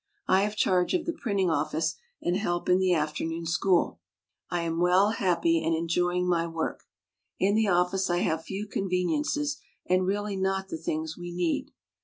[0.27, 3.99] I have charge of the printing office and help in the afternoon school.
[4.49, 6.85] I am well, happy, and am enjoying my work.
[7.37, 11.69] In the office I have few conveniences and really not the things we need.